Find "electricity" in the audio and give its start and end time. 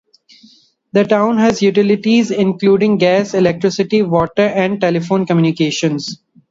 3.35-4.01